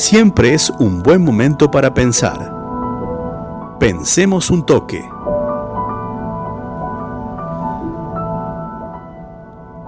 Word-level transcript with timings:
siempre 0.00 0.54
es 0.54 0.70
un 0.70 1.02
buen 1.02 1.22
momento 1.22 1.70
para 1.70 1.92
pensar. 1.92 2.56
Pensemos 3.78 4.50
un 4.50 4.64
toque. 4.64 5.02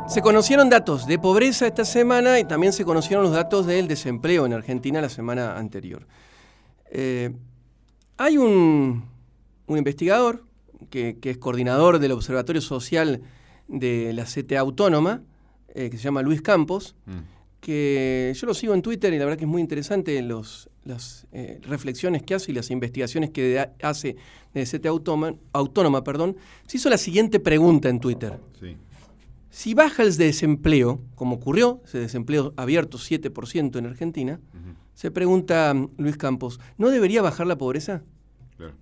Se 0.07 0.21
conocieron 0.21 0.69
datos 0.69 1.07
de 1.07 1.19
pobreza 1.19 1.67
esta 1.67 1.87
semana 1.87 2.39
y 2.39 2.45
también 2.45 2.75
se 2.75 2.85
conocieron 2.85 3.25
los 3.25 3.33
datos 3.33 3.65
del 3.65 3.89
desempleo 3.89 4.45
en 4.45 4.53
Argentina 4.53 5.01
la 5.01 5.09
semana 5.09 5.57
anterior. 5.57 6.07
Eh, 6.91 7.35
hay 8.19 8.37
un, 8.37 9.05
investigador 9.67 10.45
que, 10.91 11.19
es 11.23 11.39
coordinador 11.39 11.99
del 11.99 12.13
Observatorio 12.13 12.61
Social 12.61 13.23
de 13.67 14.13
la 14.13 14.25
CTA 14.25 14.61
Autónoma, 14.61 15.23
eh, 15.75 15.89
que 15.89 15.97
se 15.97 16.05
llama 16.05 16.21
Luis 16.21 16.43
Campos, 16.43 16.95
mm 17.07 17.42
que 17.63 18.33
yo 18.35 18.47
lo 18.49 18.55
sigo 18.55 18.75
en 18.75 18.83
Twitter 18.83 19.15
y 19.15 19.19
la 19.19 19.25
verdad 19.25 19.39
que 19.39 19.45
es 19.45 19.51
muy 19.51 19.63
interesante 19.63 20.21
los, 20.21 20.69
las 20.85 21.29
eh, 21.31 21.61
reflexiones 21.63 22.25
que 22.25 22.35
hace 22.35 22.51
y 22.51 22.55
las 22.55 22.73
investigaciones 22.73 23.31
que 23.31 23.71
hace 23.81 24.17
de 24.53 24.65
CT 24.65 24.87
Autónoma, 24.87 25.37
Autónoma, 25.53 26.03
perdón, 26.03 26.37
se 26.67 26.79
hizo 26.79 26.91
la 26.91 26.99
siguiente 26.99 27.39
pregunta 27.39 27.89
en 27.89 28.01
Twitter. 28.01 28.39
Si 29.49 29.75
baja 29.75 30.03
el 30.03 30.17
desempleo, 30.17 31.01
como 31.15 31.37
ocurrió, 31.37 31.81
ese 31.85 32.01
desempleo 32.01 32.53
abierto 32.57 32.99
7% 32.99 33.79
en 33.79 33.87
Argentina, 33.87 34.41
se 34.95 35.13
pregunta 35.13 35.73
mm, 35.73 35.91
Luis 35.99 36.17
Campos, 36.17 36.59
¿no 36.79 36.91
debería 36.91 37.23
bajar 37.23 37.47
la 37.47 37.59
pobreza? 37.59 38.03
Claro. 38.57 38.75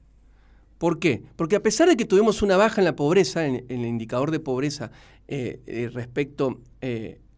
¿Por 0.79 0.99
qué? 0.99 1.23
Porque 1.37 1.57
a 1.57 1.63
pesar 1.63 1.87
de 1.87 1.99
que 1.99 2.07
tuvimos 2.07 2.41
una 2.41 2.57
baja 2.57 2.81
en 2.81 2.87
la 2.87 2.97
pobreza, 2.97 3.45
en, 3.45 3.67
el 3.69 3.85
indicador 3.85 4.31
de 4.31 4.41
pobreza 4.41 4.91
eh, 5.29 5.61
eh, 5.67 5.91
respecto 5.93 6.63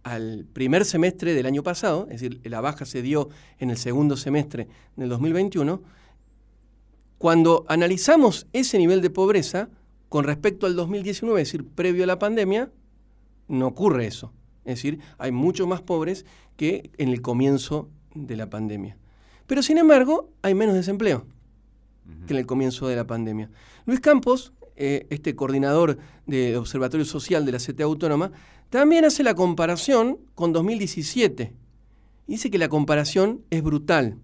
al 0.03 0.47
primer 0.53 0.85
semestre 0.85 1.35
del 1.35 1.47
año 1.47 1.63
pasado, 1.63 2.07
es 2.11 2.21
decir, 2.21 2.41
la 2.45 2.61
baja 2.61 2.85
se 2.85 3.03
dio 3.03 3.29
en 3.59 3.71
el 3.71 3.77
segundo 3.77 4.17
semestre 4.17 4.69
del 4.97 5.09
2021, 5.09 5.83
cuando 7.19 7.65
analizamos 7.69 8.47
ese 8.53 8.79
nivel 8.79 9.01
de 9.01 9.11
pobreza 9.11 9.69
con 10.09 10.25
respecto 10.25 10.67
al 10.67 10.75
2019, 10.77 11.41
es 11.41 11.49
decir, 11.49 11.65
previo 11.65 12.05
a 12.05 12.07
la 12.07 12.19
pandemia, 12.19 12.71
no 13.49 13.69
ocurre 13.69 14.07
eso. 14.07 14.33
Es 14.65 14.77
decir, 14.77 14.99
hay 15.19 15.33
muchos 15.33 15.67
más 15.67 15.83
pobres 15.83 16.27
que 16.57 16.91
en 16.99 17.09
el 17.09 17.23
comienzo 17.23 17.89
de 18.15 18.37
la 18.37 18.51
pandemia. 18.51 18.97
Pero 19.47 19.63
sin 19.63 19.79
embargo, 19.79 20.31
hay 20.43 20.55
menos 20.55 20.75
desempleo 20.75 21.27
que 22.27 22.35
en 22.35 22.41
el 22.41 22.47
comienzo 22.47 22.89
de 22.89 22.97
la 22.97 23.07
pandemia. 23.07 23.51
Luis 23.87 24.01
Campos, 24.01 24.53
eh, 24.77 25.07
este 25.11 25.35
coordinador 25.35 25.99
del 26.27 26.57
Observatorio 26.57 27.05
Social 27.05 27.45
de 27.45 27.53
la 27.53 27.59
CTA 27.59 27.85
Autónoma, 27.85 28.33
también 28.71 29.05
hace 29.05 29.23
la 29.23 29.35
comparación 29.35 30.19
con 30.35 30.53
2017. 30.53 31.53
Dice 32.27 32.51
que 32.51 32.59
la 32.59 32.69
comparación 32.69 33.43
es 33.51 33.63
brutal. 33.63 34.19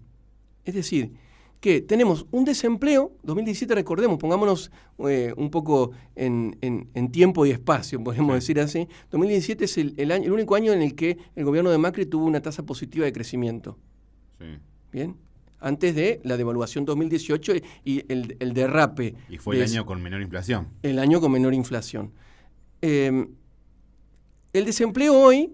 Es 0.65 0.73
decir, 0.73 1.11
que 1.59 1.81
tenemos 1.81 2.25
un 2.31 2.45
desempleo, 2.45 3.11
2017 3.23 3.75
recordemos, 3.75 4.17
pongámonos 4.17 4.71
eh, 5.07 5.33
un 5.35 5.51
poco 5.51 5.91
en, 6.15 6.57
tiempo 7.11 7.45
y 7.45 7.51
espacio, 7.51 8.01
podemos 8.03 8.33
decir 8.35 8.59
así, 8.59 8.87
2017 9.11 9.65
es 9.65 9.77
el, 9.77 10.11
año, 10.11 10.25
el 10.25 10.31
único 10.31 10.55
año 10.55 10.71
en 10.71 10.81
el 10.81 10.95
que 10.95 11.17
el 11.35 11.43
gobierno 11.43 11.69
de 11.69 11.77
Macri 11.77 12.05
tuvo 12.05 12.25
una 12.25 12.41
tasa 12.41 12.63
positiva 12.63 13.05
de 13.05 13.13
crecimiento. 13.13 13.77
Bien, 14.91 15.15
antes 15.59 15.95
de 15.95 16.21
la 16.23 16.37
devaluación 16.37 16.85
2018 16.85 17.53
y 17.83 18.03
el, 18.11 18.53
derrape. 18.53 19.15
Y 19.29 19.37
fue 19.37 19.57
el 19.57 19.63
año 19.63 19.85
con 19.85 20.01
menor 20.01 20.21
inflación. 20.21 20.67
El 20.83 20.99
año 20.99 21.19
con 21.21 21.31
menor 21.31 21.53
inflación. 21.53 22.11
Eh, 22.81 23.27
el 24.53 24.65
desempleo 24.65 25.13
hoy, 25.13 25.53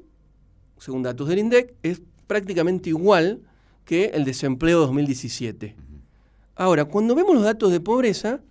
según 0.77 1.03
datos 1.03 1.27
del 1.27 1.39
INDEC, 1.39 1.73
es 1.83 2.01
prácticamente 2.27 2.89
igual 2.89 3.41
que 3.83 4.05
el 4.05 4.25
desempleo 4.25 4.79
de 4.79 4.85
2017. 4.87 5.75
Ahora, 6.55 6.85
cuando 6.85 7.15
vemos 7.15 7.35
los 7.35 7.43
datos 7.43 7.71
de 7.71 7.79
pobreza, 7.79 8.41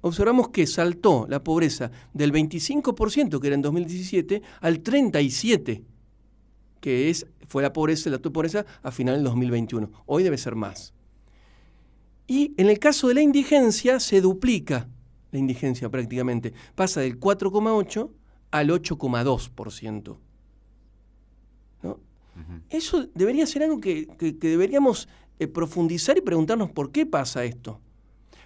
observamos 0.00 0.48
que 0.50 0.66
saltó 0.66 1.26
la 1.28 1.42
pobreza 1.42 1.90
del 2.14 2.32
25%, 2.32 3.40
que 3.40 3.46
era 3.46 3.54
en 3.54 3.62
2017, 3.62 4.42
al 4.60 4.82
37%, 4.82 5.82
que 6.80 7.10
es, 7.10 7.26
fue 7.46 7.62
la 7.62 7.72
pobreza, 7.72 8.10
de 8.10 8.18
pobreza 8.18 8.66
a 8.82 8.90
final 8.90 9.16
del 9.16 9.24
2021. 9.24 9.90
Hoy 10.06 10.22
debe 10.22 10.38
ser 10.38 10.54
más. 10.54 10.94
Y 12.26 12.54
en 12.56 12.68
el 12.68 12.78
caso 12.78 13.08
de 13.08 13.14
la 13.14 13.22
indigencia, 13.22 13.98
se 14.00 14.20
duplica 14.20 14.88
la 15.32 15.38
indigencia 15.38 15.88
prácticamente. 15.88 16.52
Pasa 16.74 17.00
del 17.00 17.18
4,8 17.18 18.10
al 18.50 18.70
8,2%. 18.70 20.16
¿no? 21.82 22.00
Eso 22.68 23.06
debería 23.14 23.46
ser 23.46 23.64
algo 23.64 23.80
que, 23.80 24.06
deberíamos 24.40 25.08
eh, 25.38 25.48
profundizar 25.48 26.18
y 26.18 26.20
preguntarnos 26.20 26.70
por 26.70 26.92
qué 26.92 27.06
pasa 27.06 27.44
esto. 27.44 27.80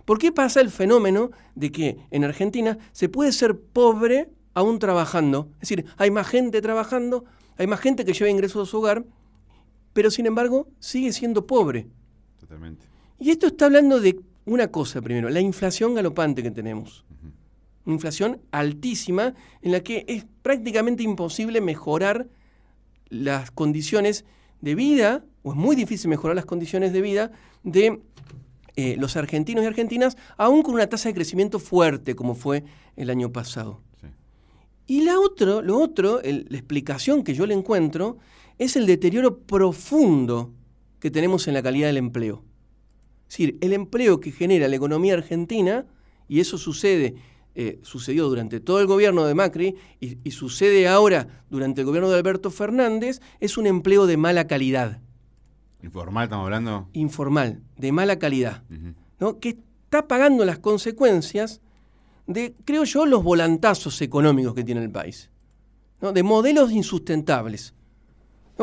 ¿Por 0.05 0.19
qué 0.19 0.33
pasa 0.33 0.61
el 0.61 0.71
fenómeno 0.71 1.31
de 1.55 1.73
que 1.73 1.99
en 2.11 2.25
Argentina 2.25 2.79
se 2.93 3.09
puede 3.09 3.33
ser 3.33 3.59
pobre 3.59 4.31
aún 4.53 4.79
trabajando? 4.79 5.49
Es 5.55 5.69
decir, 5.69 5.87
hay 5.97 6.11
más 6.11 6.29
gente 6.29 6.61
trabajando, 6.61 7.25
hay 7.57 7.67
más 7.67 7.81
gente 7.81 8.05
que 8.05 8.13
lleva 8.13 8.31
ingresos 8.31 8.69
a 8.69 8.71
su 8.71 8.79
hogar, 8.79 9.05
pero 9.93 10.11
sin 10.11 10.27
embargo 10.27 10.69
sigue 10.79 11.13
siendo 11.13 11.47
pobre. 11.47 11.87
Totalmente. 12.41 12.87
Y 13.19 13.31
esto 13.31 13.47
está 13.47 13.67
hablando 13.67 14.01
de 14.01 14.21
una 14.45 14.69
cosa 14.69 15.01
primero, 15.01 15.31
la 15.31 15.41
inflación 15.41 15.95
galopante 15.95 16.43
que 16.43 16.51
tenemos 16.51 17.05
una 17.85 17.95
inflación 17.95 18.41
altísima 18.51 19.35
en 19.63 19.73
la 19.73 19.81
que 19.81 20.05
es 20.09 20.27
prácticamente 20.43 21.03
imposible 21.03 21.61
mejorar 21.61 22.29
las 23.09 23.51
condiciones 23.51 24.25
de 24.61 24.75
vida, 24.75 25.25
o 25.43 25.53
es 25.53 25.57
muy 25.57 25.77
difícil 25.77 26.09
mejorar 26.09 26.35
las 26.35 26.47
condiciones 26.47 26.93
de 26.93 27.03
vida 27.03 27.33
de 27.63 28.01
eh, 28.77 28.97
los 28.99 29.17
argentinos 29.17 29.65
y 29.65 29.67
argentinas, 29.67 30.17
aún 30.37 30.63
con 30.63 30.75
una 30.75 30.89
tasa 30.89 31.09
de 31.09 31.15
crecimiento 31.15 31.59
fuerte 31.59 32.17
como 32.17 32.35
fue 32.35 32.65
el 32.97 33.11
año 33.11 33.31
pasado. 33.31 33.81
Y 34.87 35.03
la 35.03 35.19
otro, 35.19 35.63
lo 35.63 35.79
otro, 35.79 36.21
la 36.23 36.59
explicación 36.59 37.25
que 37.25 37.35
yo 37.35 37.47
le 37.47 37.55
encuentro, 37.55 38.19
es 38.59 38.77
el 38.77 38.87
deterioro 38.87 39.39
profundo 39.39 40.53
que 41.01 41.11
tenemos 41.11 41.49
en 41.49 41.55
la 41.55 41.63
calidad 41.63 41.89
del 41.89 41.97
empleo. 41.97 42.45
Es 43.29 43.39
decir, 43.39 43.59
el 43.61 43.73
empleo 43.73 44.21
que 44.21 44.31
genera 44.31 44.69
la 44.69 44.77
economía 44.77 45.15
argentina, 45.15 45.87
y 46.29 46.41
eso 46.41 46.59
sucede 46.59 47.15
eh, 47.57 47.79
sucedió 47.83 48.29
durante 48.29 48.59
todo 48.59 48.81
el 48.81 48.89
gobierno 48.89 49.25
de 49.27 49.35
Macri 49.35 49.77
y, 50.01 50.31
sucede 50.33 50.89
ahora 50.89 51.45
durante 51.51 51.83
el 51.83 51.87
gobierno 51.87 52.11
de 52.11 52.17
Alberto 52.17 52.51
Fernández, 52.51 53.21
es 53.39 53.57
un 53.57 53.69
empleo 53.69 54.07
de 54.09 54.17
mala 54.17 54.49
calidad. 54.49 55.01
¿Informal 55.81 56.25
estamos 56.25 56.47
hablando? 56.47 56.89
Informal, 56.95 57.63
de 57.77 57.93
mala 57.93 58.19
calidad, 58.19 58.65
¿no? 59.21 59.39
que 59.39 59.51
está 59.51 60.09
pagando 60.09 60.45
las 60.45 60.59
consecuencias 60.59 61.61
de, 62.27 62.55
creo 62.65 62.85
yo, 62.85 63.07
los 63.07 63.23
volantazos 63.23 64.01
económicos 64.03 64.55
que 64.55 64.65
tiene 64.65 64.83
el 64.83 64.91
país, 64.91 65.31
¿no? 66.01 66.13
de 66.13 66.23
modelos 66.23 66.73
insustentables. 66.73 67.75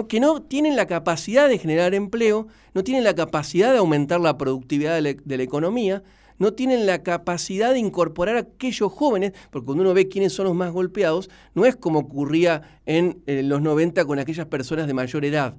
que 0.08 0.20
no 0.20 0.42
tienen 0.42 0.76
la 0.76 0.88
capacidad 0.88 1.50
de 1.50 1.58
generar 1.58 1.94
empleo, 1.94 2.48
no 2.74 2.84
tienen 2.84 3.04
la 3.04 3.14
capacidad 3.14 3.72
de 3.72 3.80
aumentar 3.80 4.22
la 4.22 4.38
productividad 4.38 5.02
de 5.02 5.38
la 5.38 5.44
economía, 5.44 6.04
no 6.42 6.54
tienen 6.54 6.88
la 6.88 7.04
capacidad 7.04 7.72
de 7.72 7.78
incorporar 7.78 8.36
a 8.36 8.40
aquellos 8.40 8.92
jóvenes, 8.92 9.34
porque 9.52 9.68
cuando 9.68 9.84
uno 9.84 9.94
ve 9.94 10.10
quiénes 10.10 10.34
son 10.34 10.48
los 10.48 10.56
más 10.56 10.72
golpeados, 10.72 11.30
no 11.54 11.68
es 11.68 11.76
como 11.76 12.00
ocurría 12.00 12.80
en, 12.88 13.22
los 13.28 13.62
90 13.62 14.06
con 14.06 14.18
aquellas 14.18 14.48
personas 14.48 14.88
de 14.88 14.96
mayor 14.96 15.24
edad, 15.24 15.56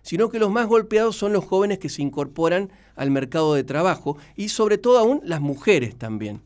sino 0.00 0.30
que 0.30 0.38
los 0.38 0.50
más 0.50 0.68
golpeados 0.68 1.16
son 1.16 1.34
los 1.34 1.44
jóvenes 1.44 1.78
que 1.78 1.90
se 1.90 2.00
incorporan 2.00 2.70
al 2.96 3.10
mercado 3.10 3.52
de 3.52 3.62
trabajo 3.62 4.16
y 4.34 4.48
sobre 4.48 4.78
todo 4.78 4.98
aún 4.98 5.20
las 5.22 5.42
mujeres 5.42 5.98
también. 5.98 6.40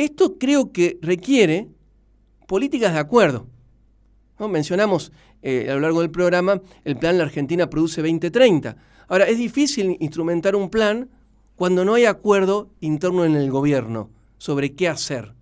Esto 0.00 0.38
creo 0.38 0.72
que 0.72 0.98
requiere 1.02 1.68
políticas 2.46 2.94
de 2.94 3.00
acuerdo. 3.00 3.46
¿No? 4.38 4.48
Mencionamos 4.48 5.12
eh, 5.42 5.66
a 5.68 5.74
lo 5.74 5.80
largo 5.80 6.00
del 6.00 6.10
programa 6.10 6.62
el 6.86 6.96
plan 6.96 7.18
La 7.18 7.24
Argentina 7.24 7.68
Produce 7.68 8.00
2030. 8.00 8.78
Ahora, 9.08 9.26
es 9.26 9.36
difícil 9.36 9.98
instrumentar 10.00 10.56
un 10.56 10.70
plan 10.70 11.10
cuando 11.54 11.84
no 11.84 11.92
hay 11.92 12.06
acuerdo 12.06 12.70
interno 12.80 13.26
en 13.26 13.36
el 13.36 13.50
gobierno 13.50 14.08
sobre 14.38 14.72
qué 14.72 14.88
hacer. 14.88 15.34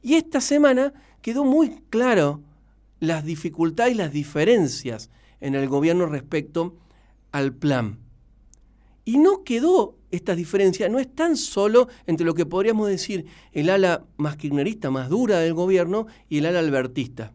Y 0.00 0.14
esta 0.14 0.40
semana 0.40 0.94
quedó 1.20 1.44
muy 1.44 1.82
claro 1.90 2.40
las 3.00 3.22
dificultades 3.22 3.92
y 3.92 3.98
las 3.98 4.14
diferencias 4.14 5.10
en 5.42 5.54
el 5.54 5.68
gobierno 5.68 6.06
respecto 6.06 6.74
al 7.32 7.52
plan. 7.52 7.98
Y 9.04 9.18
no 9.18 9.44
quedó 9.44 9.96
esta 10.10 10.34
diferencia, 10.34 10.88
no 10.88 10.98
es 10.98 11.12
tan 11.14 11.36
solo 11.36 11.88
entre 12.06 12.24
lo 12.24 12.34
que 12.34 12.46
podríamos 12.46 12.88
decir 12.88 13.26
el 13.52 13.68
ala 13.68 14.04
más 14.16 14.36
kirchnerista, 14.36 14.90
más 14.90 15.08
dura 15.08 15.40
del 15.40 15.54
gobierno 15.54 16.06
y 16.28 16.38
el 16.38 16.46
ala 16.46 16.60
albertista, 16.60 17.32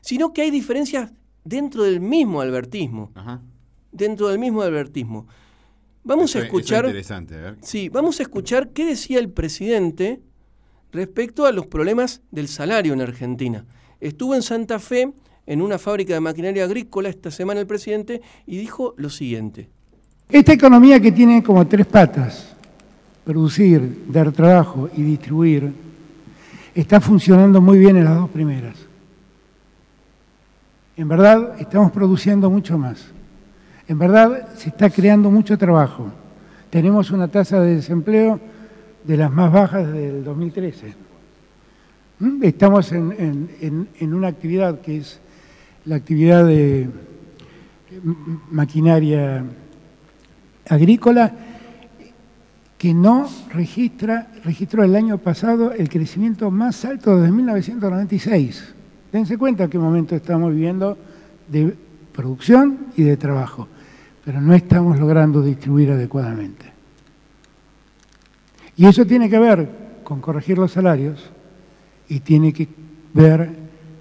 sino 0.00 0.32
que 0.32 0.42
hay 0.42 0.50
diferencias 0.50 1.12
dentro 1.44 1.82
del 1.82 2.00
mismo 2.00 2.40
albertismo. 2.40 3.12
Dentro 3.90 4.28
del 4.28 4.38
mismo 4.38 4.62
albertismo. 4.62 5.26
Vamos 6.04 6.36
a 6.36 6.40
escuchar. 6.40 6.86
interesante, 6.86 7.36
Sí, 7.60 7.88
vamos 7.88 8.20
a 8.20 8.22
escuchar 8.22 8.70
qué 8.70 8.86
decía 8.86 9.18
el 9.18 9.30
presidente 9.30 10.22
respecto 10.92 11.44
a 11.44 11.52
los 11.52 11.66
problemas 11.66 12.22
del 12.30 12.48
salario 12.48 12.92
en 12.94 13.00
Argentina. 13.00 13.66
Estuvo 14.00 14.34
en 14.34 14.42
Santa 14.42 14.78
Fe 14.78 15.12
en 15.46 15.62
una 15.62 15.78
fábrica 15.78 16.14
de 16.14 16.20
maquinaria 16.20 16.64
agrícola 16.64 17.08
esta 17.08 17.30
semana 17.30 17.60
el 17.60 17.66
presidente 17.66 18.22
y 18.46 18.56
dijo 18.58 18.94
lo 18.96 19.10
siguiente. 19.10 19.68
Esta 20.30 20.52
economía 20.52 21.00
que 21.00 21.10
tiene 21.10 21.42
como 21.42 21.66
tres 21.66 21.86
patas, 21.86 22.54
producir, 23.24 24.04
dar 24.08 24.30
trabajo 24.32 24.90
y 24.94 25.02
distribuir, 25.02 25.72
está 26.74 27.00
funcionando 27.00 27.60
muy 27.62 27.78
bien 27.78 27.96
en 27.96 28.04
las 28.04 28.14
dos 28.14 28.28
primeras. 28.28 28.76
En 30.96 31.08
verdad 31.08 31.54
estamos 31.58 31.92
produciendo 31.92 32.50
mucho 32.50 32.76
más. 32.76 33.06
En 33.86 33.98
verdad 33.98 34.48
se 34.54 34.68
está 34.68 34.90
creando 34.90 35.30
mucho 35.30 35.56
trabajo. 35.56 36.10
Tenemos 36.68 37.10
una 37.10 37.28
tasa 37.28 37.60
de 37.60 37.76
desempleo 37.76 38.38
de 39.04 39.16
las 39.16 39.32
más 39.32 39.50
bajas 39.50 39.90
del 39.90 40.22
2013. 40.24 40.94
¿Mm? 42.18 42.44
Estamos 42.44 42.92
en, 42.92 43.88
una 44.00 44.28
actividad 44.28 44.80
que 44.82 44.98
es 44.98 45.20
la 45.86 45.96
actividad 45.96 46.44
de 46.44 46.90
maquinaria 48.50 49.44
agrícola 50.68 51.32
que 52.78 52.94
no 52.94 53.28
registra, 53.50 54.28
registró 54.44 54.84
el 54.84 54.94
año 54.94 55.18
pasado 55.18 55.72
el 55.72 55.88
crecimiento 55.88 56.50
más 56.50 56.84
alto 56.84 57.16
desde 57.16 57.32
1996. 57.32 58.74
Dense 59.12 59.36
cuenta 59.36 59.64
en 59.64 59.70
qué 59.70 59.78
momento 59.78 60.14
estamos 60.14 60.52
viviendo 60.52 60.96
de 61.48 61.74
producción 62.12 62.86
y 62.96 63.02
de 63.02 63.16
trabajo, 63.16 63.66
pero 64.24 64.40
no 64.40 64.54
estamos 64.54 64.98
logrando 64.98 65.42
distribuir 65.42 65.90
adecuadamente. 65.90 66.66
Y 68.76 68.86
eso 68.86 69.04
tiene 69.04 69.28
que 69.28 69.38
ver 69.40 69.68
con 70.04 70.20
corregir 70.20 70.56
los 70.56 70.72
salarios 70.72 71.30
y 72.08 72.20
tiene 72.20 72.52
que 72.52 72.68
ver 73.12 73.50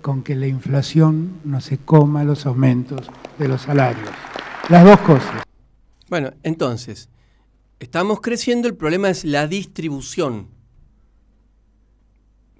con 0.01 0.21
que 0.21 0.35
la 0.35 0.47
inflación 0.47 1.39
no 1.43 1.59
se 1.61 1.79
coma 1.79 2.23
los 2.23 2.45
aumentos 2.45 3.09
de 3.39 3.47
los 3.47 3.63
salarios. 3.63 4.09
Las 4.69 4.85
dos 4.85 4.99
cosas. 4.99 5.46
Bueno, 6.09 6.31
entonces, 6.43 7.09
estamos 7.79 8.21
creciendo, 8.21 8.67
el 8.67 8.75
problema 8.75 9.09
es 9.09 9.25
la 9.25 9.47
distribución 9.47 10.47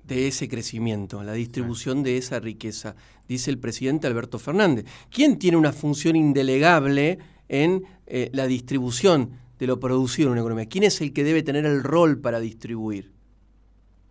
de 0.04 0.28
ese 0.28 0.48
crecimiento, 0.48 1.24
la 1.24 1.34
distribución 1.34 2.04
de 2.04 2.18
esa 2.18 2.40
riqueza, 2.40 2.96
dice 3.28 3.52
el 3.52 3.58
presidente 3.58 4.08
Alberto 4.08 4.40
Fernández. 4.40 4.86
¿Quién 5.10 5.38
tiene 5.38 5.58
una 5.58 5.74
función 5.74 6.16
indelegable 6.16 7.20
en 7.50 7.84
eh, 8.06 8.30
la 8.34 8.48
distribución 8.48 9.32
de 9.60 9.68
lo 9.68 9.80
producido 9.80 10.28
en 10.28 10.34
una 10.34 10.42
economía? 10.42 10.66
¿Quién 10.68 10.86
es 10.86 11.02
el 11.02 11.14
que 11.14 11.24
debe 11.24 11.44
tener 11.44 11.66
el 11.66 11.84
rol 11.84 12.20
para 12.20 12.40
distribuir? 12.40 13.12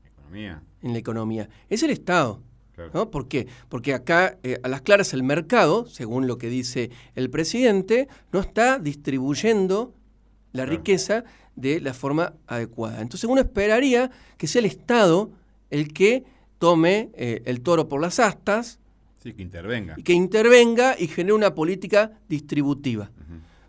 Economía. 0.05 0.63
En 0.83 0.93
la 0.93 0.99
economía. 0.99 1.49
Es 1.69 1.83
el 1.83 1.91
Estado. 1.91 2.43
¿No? 2.93 3.11
¿Por 3.11 3.29
qué? 3.29 3.47
Porque 3.69 3.95
acá, 3.95 4.39
eh, 4.43 4.59
a 4.63 4.69
las 4.69 4.83
claras, 4.83 5.15
el 5.15 5.23
mercado, 5.23 5.87
según 5.87 6.27
lo 6.27 6.39
que 6.39 6.49
dice 6.49 6.91
el 7.15 7.31
presidente, 7.31 8.09
no 8.33 8.41
está 8.41 8.79
distribuyendo 8.79 9.95
la 10.53 10.65
riqueza 10.67 11.25
de 11.55 11.81
la 11.81 11.95
forma 11.95 12.35
adecuada. 12.47 13.01
Entonces 13.01 13.29
uno 13.29 13.41
esperaría 13.41 14.11
que 14.37 14.47
sea 14.47 14.61
el 14.61 14.67
Estado 14.67 15.31
el 15.71 15.93
que 15.93 16.25
tome 16.59 17.11
eh, 17.15 17.43
el 17.45 17.61
toro 17.61 17.89
por 17.89 18.01
las 18.01 18.21
astas. 18.21 18.79
Sí, 19.23 19.33
que 19.33 19.43
intervenga. 19.43 19.95
Y 19.97 20.03
que 20.03 20.13
intervenga 20.13 20.97
y 20.99 21.09
genere 21.09 21.35
una 21.35 21.55
política 21.55 22.13
distributiva. 22.29 23.11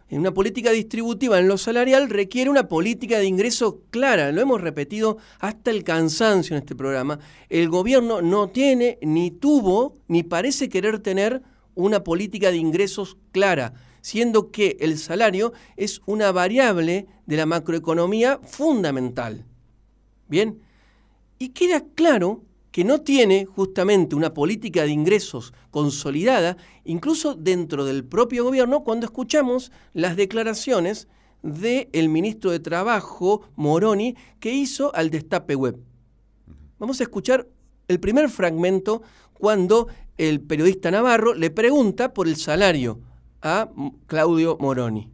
En 0.09 0.19
una 0.19 0.33
política 0.33 0.71
distributiva 0.71 1.37
en 1.37 1.49
lo 1.49 1.57
salarial 1.57 2.09
requiere 2.09 2.49
una 2.49 2.69
política 2.69 3.19
de 3.19 3.25
ingreso 3.25 3.81
clara. 3.89 4.31
Lo 4.31 4.41
hemos 4.41 4.61
repetido 4.61 5.17
hasta 5.39 5.69
el 5.69 5.83
cansancio 5.83 6.55
en 6.55 6.63
este 6.63 6.75
programa. 6.75 7.19
El 7.49 7.67
gobierno 7.67 8.21
no 8.21 8.47
tiene, 8.47 8.99
ni 9.01 9.31
tuvo, 9.31 9.95
ni 10.07 10.23
parece 10.23 10.69
querer 10.69 10.99
tener 10.99 11.41
una 11.75 12.05
política 12.05 12.51
de 12.51 12.57
ingresos 12.57 13.17
clara, 13.33 13.73
siendo 13.99 14.49
que 14.49 14.77
el 14.79 14.97
salario 14.97 15.51
es 15.75 16.01
una 16.05 16.31
variable 16.31 17.07
de 17.25 17.35
la 17.35 17.45
macroeconomía 17.45 18.39
fundamental. 18.43 19.45
Bien, 20.29 20.61
y 21.37 21.49
queda 21.49 21.83
claro 21.95 22.43
que 22.71 22.83
no 22.83 23.01
tiene 23.01 23.45
justamente 23.45 24.15
una 24.15 24.33
política 24.33 24.83
de 24.83 24.91
ingresos 24.91 25.53
consolidada, 25.71 26.57
incluso 26.83 27.33
dentro 27.33 27.85
del 27.85 28.05
propio 28.05 28.43
gobierno, 28.43 28.83
cuando 28.83 29.05
escuchamos 29.05 29.71
las 29.93 30.15
declaraciones 30.15 31.07
del 31.43 32.09
ministro 32.09 32.51
de 32.51 32.59
Trabajo, 32.59 33.41
Moroni, 33.55 34.15
que 34.39 34.53
hizo 34.53 34.93
al 34.95 35.09
Destape 35.09 35.55
Web. 35.55 35.79
Vamos 36.79 36.99
a 36.99 37.03
escuchar 37.03 37.47
el 37.87 37.99
primer 37.99 38.29
fragmento 38.29 39.01
cuando 39.33 39.87
el 40.17 40.41
periodista 40.41 40.91
Navarro 40.91 41.33
le 41.33 41.49
pregunta 41.49 42.13
por 42.13 42.27
el 42.27 42.35
salario 42.35 42.99
a 43.41 43.69
Claudio 44.07 44.57
Moroni. 44.59 45.11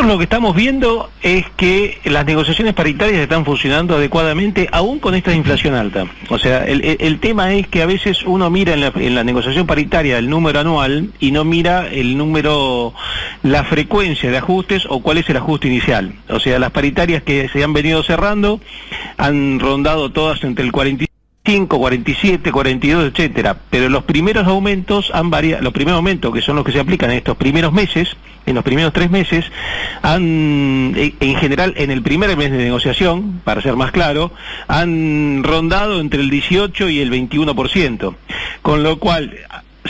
Nosotros 0.00 0.14
lo 0.14 0.18
que 0.18 0.24
estamos 0.24 0.56
viendo 0.56 1.10
es 1.20 1.44
que 1.58 1.98
las 2.04 2.24
negociaciones 2.24 2.72
paritarias 2.72 3.20
están 3.20 3.44
funcionando 3.44 3.96
adecuadamente, 3.96 4.66
aún 4.72 4.98
con 4.98 5.14
esta 5.14 5.34
inflación 5.34 5.74
alta. 5.74 6.06
O 6.30 6.38
sea, 6.38 6.64
el, 6.64 7.20
tema 7.20 7.52
es 7.52 7.68
que 7.68 7.82
a 7.82 7.86
veces 7.86 8.22
uno 8.24 8.48
mira 8.48 8.72
en 8.72 8.80
la, 8.80 8.94
en 8.96 9.14
la, 9.14 9.24
negociación 9.24 9.66
paritaria 9.66 10.16
el 10.16 10.30
número 10.30 10.60
anual 10.60 11.10
y 11.20 11.32
no 11.32 11.44
mira 11.44 11.86
el 11.86 12.16
número, 12.16 12.94
la 13.42 13.62
frecuencia 13.64 14.30
de 14.30 14.38
ajustes 14.38 14.86
o 14.88 15.00
cuál 15.02 15.18
es 15.18 15.28
el 15.28 15.36
ajuste 15.36 15.68
inicial. 15.68 16.14
O 16.30 16.40
sea, 16.40 16.58
las 16.58 16.70
paritarias 16.70 17.22
que 17.22 17.50
se 17.50 17.62
han 17.62 17.74
venido 17.74 18.02
cerrando 18.02 18.58
han 19.18 19.60
rondado 19.60 20.10
todas 20.12 20.42
entre 20.44 20.64
el 20.64 20.72
45 20.72 21.09
47, 21.68 22.52
42, 22.52 23.12
etcétera, 23.12 23.56
pero 23.70 23.88
los 23.88 24.04
primeros 24.04 24.46
aumentos 24.46 25.10
han 25.12 25.30
variado, 25.30 25.62
los 25.62 25.72
primeros 25.72 25.96
aumentos 25.96 26.32
que 26.32 26.40
son 26.42 26.56
los 26.56 26.64
que 26.64 26.72
se 26.72 26.80
aplican 26.80 27.10
en 27.10 27.18
estos 27.18 27.36
primeros 27.36 27.72
meses, 27.72 28.16
en 28.46 28.54
los 28.54 28.64
primeros 28.64 28.92
tres 28.92 29.10
meses, 29.10 29.44
han, 30.02 30.94
e, 30.96 31.14
en 31.20 31.36
general, 31.36 31.74
en 31.76 31.90
el 31.90 32.02
primer 32.02 32.36
mes 32.36 32.50
de 32.50 32.58
negociación, 32.58 33.40
para 33.44 33.62
ser 33.62 33.76
más 33.76 33.90
claro, 33.90 34.32
han 34.68 35.42
rondado 35.42 36.00
entre 36.00 36.20
el 36.20 36.30
18 36.30 36.88
y 36.88 37.00
el 37.00 37.10
21%, 37.10 38.14
con 38.62 38.82
lo 38.82 38.98
cual 38.98 39.36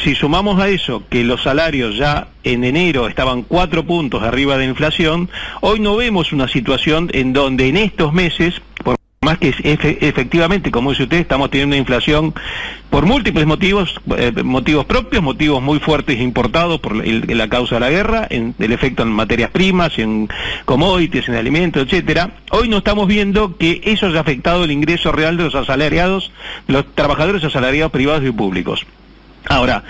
si 0.03 0.15
sumamos 0.15 0.61
a 0.61 0.69
eso 0.69 1.03
que 1.11 1.25
los 1.25 1.43
salarios 1.43 1.97
ya 1.97 2.29
en 2.45 2.65
enero 2.65 3.09
estaban 3.09 3.43
cuatro 3.43 3.85
puntos 3.85 4.23
arriba 4.23 4.57
de 4.57 4.65
inflación, 4.67 5.29
hoy 5.61 5.81
no 5.81 5.97
vemos 5.97 6.33
una 6.33 6.49
situación 6.49 7.11
en 7.13 7.33
donde 7.33 7.69
en 7.69 7.77
estos 7.77 8.13
meses, 8.13 8.63
más 9.23 9.37
que 9.37 9.53
efectivamente, 10.01 10.71
como 10.71 10.93
dice 10.93 11.03
usted, 11.03 11.19
estamos 11.19 11.51
teniendo 11.51 11.75
una 11.75 11.81
inflación 11.81 12.33
por 12.89 13.05
múltiples 13.05 13.47
motivos, 13.47 14.01
eh, 14.17 14.33
motivos 14.43 14.87
propios, 14.87 15.23
motivos 15.23 15.61
muy 15.63 15.79
fuertes 15.79 16.19
importados 16.19 16.81
por 16.81 16.97
la 16.97 17.49
causa 17.51 17.75
de 17.75 17.81
la 17.81 17.91
guerra, 17.91 18.27
el 18.31 18.73
efecto 18.73 19.03
en 19.03 19.11
materias 19.11 19.51
primas, 19.51 19.99
en 19.99 20.27
commodities, 20.65 21.29
en 21.29 21.35
alimentos, 21.35 21.83
etcétera. 21.83 22.31
Hoy 22.51 22.71
no 22.71 22.79
estamos 22.79 23.07
viendo 23.09 23.59
que 23.59 23.83
eso 23.85 24.07
haya 24.07 24.21
afectado 24.21 24.65
el 24.65 24.71
ingreso 24.71 25.13
real 25.13 25.37
de 25.37 25.45
los 25.45 25.55
asalariados, 25.55 26.33
los 26.67 26.87
trabajadores 26.95 27.45
asalariados 27.45 27.93
privados 27.93 28.27
y 28.27 28.33
públicos. 28.33 28.87
Ahora, 29.49 29.85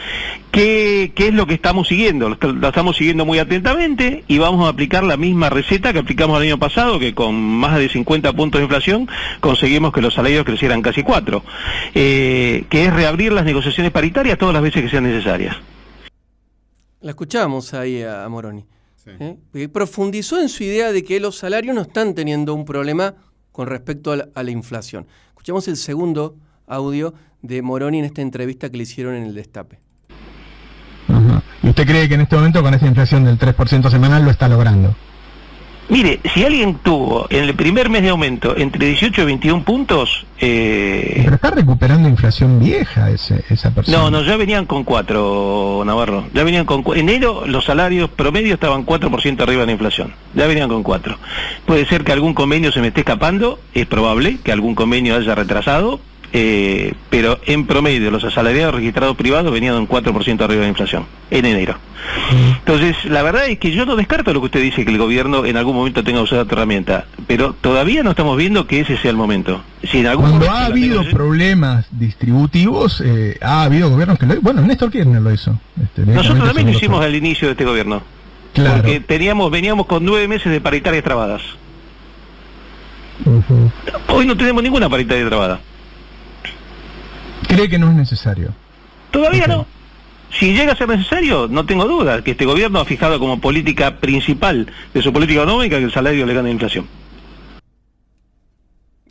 ¿qué, 0.53 1.13
es 1.15 1.35
lo 1.35 1.47
que 1.47 1.55
estamos 1.55 1.89
siguiendo? 1.89 2.29
Lo 2.29 2.69
estamos 2.69 2.97
siguiendo 2.97 3.25
muy 3.25 3.39
atentamente 3.39 4.25
y 4.29 4.39
vamos 4.39 4.67
a 4.67 4.71
aplicar 4.71 5.03
la 5.03 5.17
misma 5.17 5.51
receta 5.51 5.93
que 5.93 5.99
aplicamos 5.99 6.37
el 6.39 6.49
año 6.49 6.59
pasado, 6.59 6.99
que 6.99 7.15
con 7.15 7.35
más 7.35 7.79
de 7.79 7.89
50 7.89 8.33
puntos 8.33 8.61
de 8.61 8.65
inflación 8.65 9.09
conseguimos 9.41 9.93
que 9.93 10.01
los 10.01 10.15
salarios 10.15 10.45
crecieran 10.45 10.83
casi 10.83 11.03
cuatro, 11.03 11.43
eh, 11.95 12.65
que 12.71 12.85
es 12.85 12.93
reabrir 12.93 13.33
las 13.33 13.45
negociaciones 13.45 13.93
paritarias 13.93 14.39
todas 14.39 14.55
las 14.55 14.63
veces 14.63 14.83
que 14.83 14.89
sean 14.89 15.05
necesarias. 15.05 15.57
La 17.01 17.11
escuchamos 17.11 17.75
ahí 17.75 18.03
a 18.03 18.29
Moroni. 18.29 18.65
¿eh? 19.07 19.69
Profundizó 19.73 20.41
en 20.41 20.49
su 20.49 20.65
idea 20.65 20.93
de 20.93 21.03
que 21.03 21.19
los 21.19 21.37
salarios 21.39 21.75
no 21.75 21.83
están 21.83 22.15
teniendo 22.15 22.55
un 22.55 22.65
problema 22.65 23.15
con 23.53 23.67
respecto 23.67 24.13
a 24.13 24.43
la 24.43 24.51
inflación. 24.51 25.07
Escuchamos 25.29 25.67
el 25.69 25.77
segundo 25.77 26.37
audio 26.71 27.15
de 27.43 27.63
Moroni 27.63 27.99
en 27.99 28.05
esta 28.07 28.23
entrevista 28.23 28.71
que 28.71 28.77
le 28.77 28.85
hicieron 28.85 29.15
en 29.15 29.25
el 29.25 29.35
Destape. 29.35 29.79
¿Y 31.63 31.69
usted 31.69 31.87
cree 31.87 32.09
que 32.09 32.15
en 32.15 32.23
este 32.23 32.37
momento 32.37 32.63
con 32.63 32.73
esta 32.73 32.87
inflación 32.87 33.25
del 33.25 33.39
3% 33.39 33.91
semanal 33.91 34.25
lo 34.25 34.31
está 34.31 34.49
logrando? 34.49 34.95
Mire, 35.91 36.21
si 36.33 36.45
alguien 36.45 36.77
tuvo 36.77 37.27
en 37.31 37.43
el 37.43 37.55
primer 37.55 37.91
mes 37.91 38.03
de 38.03 38.11
aumento 38.11 38.57
entre 38.57 38.87
18 38.87 39.23
y 39.23 39.25
21 39.25 39.65
puntos... 39.65 40.25
Eh... 40.39 41.23
Pero 41.25 41.35
está 41.35 41.51
recuperando 41.51 42.09
inflación 42.09 42.61
vieja 42.61 43.11
ese, 43.11 43.45
esa 43.51 43.73
persona. 43.73 43.99
No, 43.99 44.09
no, 44.09 44.23
ya 44.23 44.37
venían 44.37 44.67
con 44.67 44.85
4, 44.85 45.83
Navarro. 45.85 46.29
Ya 46.33 46.45
venían 46.45 46.65
con 46.65 46.85
enero 46.97 47.43
los 47.45 47.65
salarios 47.65 48.09
promedio 48.09 48.55
estaban 48.55 48.87
4% 48.87 49.43
arriba 49.43 49.63
de 49.63 49.67
la 49.67 49.73
inflación. 49.73 50.15
Ya 50.33 50.47
venían 50.47 50.69
con 50.69 50.85
4. 50.85 51.19
Puede 51.67 51.85
ser 51.87 52.05
que 52.05 52.13
algún 52.13 52.35
convenio 52.35 52.71
se 52.71 52.81
me 52.81 52.89
esté 52.89 53.01
escapando, 53.01 53.59
es 53.75 53.87
probable 53.87 54.39
que 54.45 54.53
algún 54.53 54.77
convenio 54.77 55.17
haya 55.17 55.35
retrasado, 55.35 55.99
eh, 56.33 56.95
pero 57.09 57.41
en 57.47 57.67
promedio 57.67 58.11
los 58.11 58.23
asalariados 58.25 58.75
registrados 58.77 59.17
privados 59.17 59.53
venían 59.53 59.75
un 59.75 59.89
4% 59.89 60.43
arriba 60.43 60.61
de 60.61 60.61
la 60.61 60.69
inflación 60.69 61.07
en 61.31 61.45
enero. 61.45 61.77
Entonces, 62.59 63.05
la 63.05 63.23
verdad 63.23 63.47
es 63.49 63.59
que 63.59 63.73
yo 63.73 63.85
no 63.85 63.97
descarto 63.97 64.33
lo 64.33 64.41
que 64.41 64.47
usted 64.47 64.63
dice, 64.63 64.85
que 64.85 64.91
el 64.91 64.99
gobierno 64.99 65.45
en 65.45 65.57
algún 65.57 65.75
momento 65.75 66.05
tenga 66.05 66.21
usado 66.21 66.43
esta 66.43 66.55
herramienta, 66.55 67.07
pero 67.27 67.55
todavía 67.61 68.03
no 68.03 68.11
estamos 68.11 68.37
viendo 68.37 68.67
que 68.67 68.81
ese 68.81 68.97
sea 68.97 69.11
el 69.11 69.17
momento. 69.17 69.63
Si 69.83 69.99
en 69.99 70.07
algún 70.07 70.31
Cuando 70.31 70.51
ha 70.51 70.67
habido 70.67 71.03
problemas 71.11 71.87
distributivos, 71.91 73.03
eh, 73.05 73.37
ha 73.41 73.65
habido 73.65 73.91
gobiernos 73.91 74.19
que 74.19 74.27
lo 74.27 74.41
Bueno, 74.41 74.63
Néstor 74.63 74.91
Kirchner 74.91 75.21
lo 75.21 75.33
hizo. 75.33 75.59
Este, 75.83 76.03
Nosotros 76.07 76.45
también 76.45 76.69
lo 76.69 76.73
hicimos 76.73 77.05
al 77.05 77.15
inicio 77.15 77.49
de 77.49 77.53
este 77.53 77.65
gobierno. 77.65 78.03
Claro. 78.55 78.83
Porque 78.83 79.01
teníamos, 79.01 79.51
veníamos 79.51 79.87
con 79.87 80.05
nueve 80.05 80.29
meses 80.29 80.51
de 80.51 80.61
paritarias 80.61 81.05
trabadas. 81.05 81.43
Hoy 84.09 84.27
no 84.27 84.37
tenemos 84.37 84.63
ninguna 84.63 84.89
paritaria 84.89 85.27
trabada. 85.27 85.61
¿Cree 87.51 87.69
que 87.69 87.81
no 87.81 87.91
es 87.91 87.97
necesario? 87.97 88.55
Todavía 89.11 89.49
no. 89.49 89.67
Si 90.31 90.55
llega 90.55 90.73
a 90.73 90.77
ser 90.77 90.89
necesario, 90.89 91.49
no 91.49 91.67
tengo 91.67 91.85
duda 91.87 92.23
que 92.23 92.31
este 92.31 92.45
gobierno 92.45 92.79
ha 92.79 92.85
fijado 92.85 93.19
como 93.19 93.41
política 93.41 93.99
principal 93.99 94.73
de 94.95 95.03
su 95.03 95.13
política 95.13 95.43
económica 95.43 95.77
que 95.79 95.85
el 95.85 95.91
salario 95.91 96.25
le 96.27 96.35
gane 96.35 96.49
la 96.49 96.53
inflación. 96.53 96.87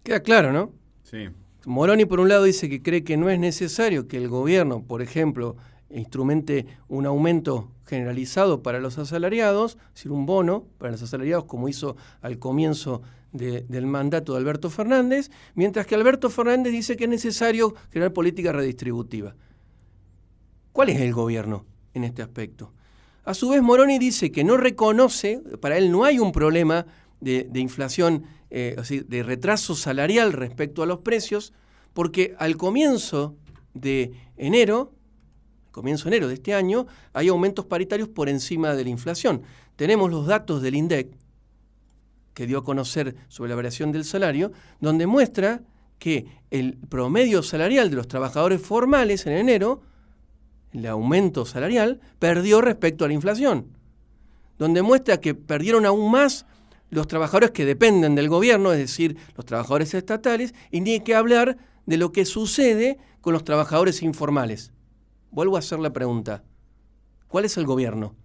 Queda 0.03 0.21
claro, 0.21 0.53
¿no? 0.53 0.71
Sí. 1.03 1.27
Moroni, 1.65 2.05
por 2.05 2.21
un 2.21 2.29
lado, 2.29 2.45
dice 2.45 2.69
que 2.69 2.81
cree 2.81 3.03
que 3.03 3.17
no 3.17 3.29
es 3.29 3.39
necesario 3.39 4.07
que 4.07 4.15
el 4.15 4.29
gobierno, 4.29 4.83
por 4.83 5.01
ejemplo, 5.01 5.57
instrumente 5.89 6.65
un 6.87 7.05
aumento 7.05 7.71
generalizado 7.85 8.63
para 8.63 8.79
los 8.79 8.97
asalariados, 8.97 9.77
es 9.89 9.95
decir, 9.95 10.11
un 10.13 10.25
bono 10.25 10.63
para 10.77 10.93
los 10.93 11.01
asalariados, 11.01 11.43
como 11.43 11.67
hizo 11.67 11.97
al 12.21 12.39
comienzo 12.39 13.01
del 13.31 13.85
mandato 13.85 14.33
de 14.33 14.39
Alberto 14.39 14.69
Fernández, 14.69 15.29
mientras 15.53 15.85
que 15.85 15.95
Alberto 15.95 16.29
Fernández 16.29 16.71
dice 16.71 16.97
que 16.97 17.03
es 17.03 17.09
necesario 17.09 17.75
crear 17.89 18.11
política 18.11 18.51
redistributiva. 18.51 19.35
¿Cuál 20.71 20.89
es 20.89 20.99
el 21.01 21.13
gobierno 21.13 21.65
en 21.93 22.03
este 22.03 22.21
aspecto? 22.21 22.73
A 23.25 23.33
su 23.33 23.49
vez, 23.49 23.61
Moroni 23.61 23.99
dice 23.99 24.31
que 24.31 24.43
no 24.43 24.57
reconoce, 24.57 25.41
para 25.61 25.77
él 25.77 25.91
no 25.91 26.03
hay 26.03 26.19
un 26.19 26.31
problema 26.31 26.85
de, 27.19 27.47
inflación, 27.55 28.23
eh, 28.49 28.75
de 29.07 29.23
retraso 29.23 29.75
salarial 29.75 30.33
respecto 30.33 30.81
a 30.81 30.85
los 30.85 30.99
precios, 30.99 31.53
porque 31.93 32.35
al 32.39 32.57
comienzo 32.57 33.35
de 33.73 34.13
enero, 34.37 34.93
comienzo 35.71 36.05
de 36.05 36.15
enero 36.15 36.27
de 36.27 36.35
este 36.35 36.53
año, 36.53 36.87
hay 37.13 37.27
aumentos 37.27 37.65
paritarios 37.65 38.09
por 38.09 38.29
encima 38.29 38.73
de 38.73 38.83
la 38.83 38.89
inflación. 38.89 39.43
Tenemos 39.75 40.09
los 40.09 40.25
datos 40.25 40.61
del 40.61 40.75
INDEC, 40.75 41.09
que 42.39 42.47
dio 42.47 42.59
a 42.59 42.63
conocer 42.63 43.17
sobre 43.27 43.49
la 43.49 43.57
variación 43.57 43.91
del 43.91 44.05
salario, 44.05 44.53
donde 44.79 45.07
muestra 45.07 45.61
que 45.97 46.25
el 46.51 46.77
promedio 46.77 47.43
salarial 47.43 47.89
de 47.89 47.97
los 47.97 48.07
trabajadores 48.07 48.61
formales 48.61 49.25
en 49.25 49.33
enero, 49.33 49.81
el 50.71 50.85
aumento 50.85 51.43
salarial, 51.43 51.99
perdió 52.17 52.61
respecto 52.61 53.03
a 53.03 53.09
la 53.09 53.13
inflación, 53.13 53.75
donde 54.57 54.81
muestra 54.81 55.19
que 55.19 55.35
perdieron 55.35 55.85
aún 55.85 56.09
más 56.11 56.45
los 56.91 57.09
trabajadores 57.09 57.51
que 57.51 57.65
dependen 57.65 58.15
del 58.15 58.29
gobierno, 58.29 58.71
es 58.71 58.79
decir, 58.79 59.17
los 59.35 59.45
trabajadores 59.45 59.93
estatales, 59.93 60.55
y 60.71 60.79
ni 60.79 60.91
hay 60.91 60.99
que 61.01 61.15
hablar 61.15 61.57
de 61.85 61.97
lo 61.97 62.13
que 62.13 62.23
sucede 62.23 62.99
con 63.19 63.33
los 63.33 63.43
trabajadores 63.43 64.01
informales. 64.01 64.71
Vuelvo 65.29 65.57
a 65.57 65.59
hacer 65.59 65.79
la 65.79 65.91
pregunta. 65.91 66.45
¿Cuál 67.27 67.43
es 67.43 67.57
el 67.57 67.65
gobierno? 67.65 68.15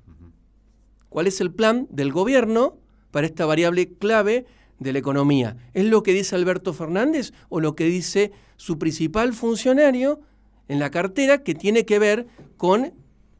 ¿Cuál 1.08 1.26
es 1.26 1.40
el 1.40 1.52
plan 1.52 1.88
del 1.90 2.12
gobierno 2.12 2.78
para 3.14 3.28
esta 3.28 3.46
variable 3.46 3.92
clave 3.96 4.44
de 4.80 4.92
la 4.92 4.98
economía. 4.98 5.56
¿Es 5.72 5.84
lo 5.84 6.02
que 6.02 6.12
dice 6.12 6.34
Alberto 6.34 6.72
Fernández 6.72 7.32
o 7.48 7.60
lo 7.60 7.76
que 7.76 7.84
dice 7.84 8.32
su 8.56 8.76
principal 8.76 9.34
funcionario 9.34 10.20
en 10.66 10.80
la 10.80 10.90
cartera 10.90 11.44
que 11.44 11.54
tiene 11.54 11.84
que 11.84 12.00
ver 12.00 12.26
con 12.56 12.92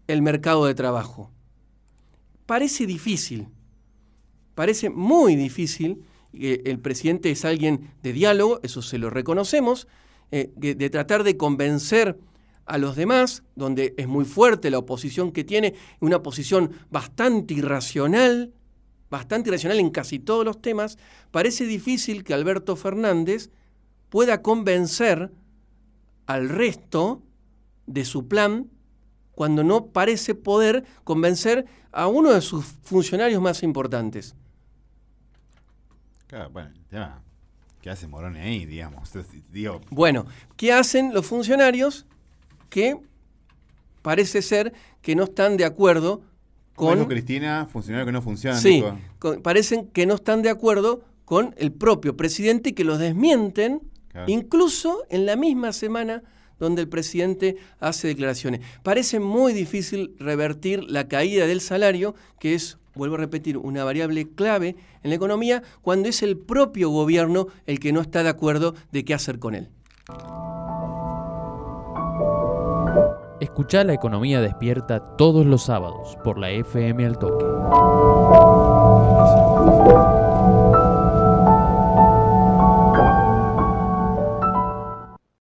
el 0.07 0.23
mercado 0.23 0.67
de 0.67 0.77
trabajo? 0.77 1.33
Parece 2.47 2.87
difícil, 2.87 3.49
parece 4.55 4.91
muy 4.91 5.35
difícil, 5.35 6.05
el 6.33 6.79
presidente 6.79 7.33
es 7.33 7.45
alguien 7.45 7.91
de 8.05 8.13
diálogo, 8.13 8.61
eso 8.63 8.81
se 8.81 8.99
lo 8.99 9.11
reconocemos, 9.11 9.89
eh, 10.31 10.53
de 10.55 10.89
tratar 10.89 11.25
de 11.25 11.37
convencer 11.37 12.17
a 12.65 12.79
los 12.79 12.95
demás, 12.95 13.43
donde 13.57 13.93
es 13.97 14.07
muy 14.07 14.25
fuerte 14.25 14.71
la 14.71 14.79
oposición 14.79 15.33
que 15.33 15.43
tiene, 15.43 15.75
una 15.99 16.23
posición 16.23 16.71
bastante 16.93 17.55
irracional, 17.55 18.53
bastante 19.15 19.49
racional 19.53 19.79
en 19.79 19.91
casi 19.91 20.19
todos 20.19 20.45
los 20.45 20.61
temas, 20.61 20.99
parece 21.31 21.67
difícil 21.67 22.25
que 22.25 22.35
Alberto 22.35 22.75
Fernández 22.75 23.51
pueda 24.09 24.43
convencer 24.43 25.31
al 26.27 26.49
resto 26.49 27.23
de 27.87 28.05
su 28.05 28.27
plan 28.27 28.69
cuando 29.37 29.63
no 29.63 29.87
parece 29.87 30.35
poder 30.35 30.85
convencer 31.05 31.67
a 31.93 32.09
uno 32.09 32.33
de 32.33 32.41
sus 32.41 32.65
funcionarios 32.65 33.41
más 33.41 33.63
importantes. 33.63 34.35
bueno, 36.53 36.71
¿qué 37.81 37.91
hace 37.91 38.09
Morone 38.09 38.41
ahí, 38.41 38.67
digamos? 38.67 39.13
Bueno, 39.91 40.27
¿qué 40.57 40.73
hacen 40.73 41.15
los 41.15 41.25
funcionarios 41.25 42.05
que 42.69 42.99
parece 44.03 44.43
ser 44.43 44.73
que 45.03 45.15
no 45.15 45.25
están 45.25 45.57
de 45.57 45.65
acuerdo 45.65 46.23
con... 46.75 47.05
Cristina, 47.07 47.67
funcionarios 47.67 48.07
que 48.07 48.13
no 48.13 48.23
funcionan. 48.23 48.61
Sí, 48.61 48.85
parecen 49.43 49.89
que 49.89 50.07
no 50.07 50.15
están 50.15 50.43
de 50.43 50.51
acuerdo 50.51 51.03
con 51.25 51.55
el 51.59 51.73
propio 51.73 52.17
presidente 52.17 52.71
y 52.71 52.73
que 52.73 52.85
los 52.85 52.99
desmienten, 52.99 53.81
incluso 54.27 55.05
en 55.09 55.27
la 55.27 55.37
misma 55.37 55.73
semana 55.73 56.23
donde 56.59 56.83
el 56.83 56.89
presidente 56.89 57.57
hace 57.81 58.09
declaraciones. 58.09 58.61
Parece 58.83 59.21
muy 59.21 59.53
difícil 59.53 60.15
revertir 60.19 60.85
la 60.85 61.09
caída 61.09 61.47
del 61.47 61.61
salario, 61.61 62.15
que 62.39 62.55
es, 62.55 62.79
vuelvo 62.95 63.17
a 63.17 63.19
repetir, 63.19 63.59
una 63.59 63.85
variable 63.85 64.29
clave 64.35 64.77
en 65.03 65.11
la 65.11 65.17
economía, 65.17 65.63
cuando 65.83 66.09
es 66.09 66.23
el 66.23 66.37
propio 66.37 66.91
gobierno 66.91 67.49
el 67.67 67.81
que 67.81 67.93
no 67.93 68.01
está 68.01 68.23
de 68.23 68.29
acuerdo 68.29 68.75
de 68.93 69.05
qué 69.05 69.15
hacer 69.15 69.39
con 69.39 69.55
él. 69.55 69.69
Escucha 73.45 73.85
La 73.85 73.93
Economía 73.93 74.41
Despierta 74.41 75.01
todos 75.01 75.45
los 75.45 75.65
sábados 75.65 76.17
por 76.25 76.39
la 76.39 76.51
FM 76.51 77.05
al 77.05 77.19
toque. 77.19 77.45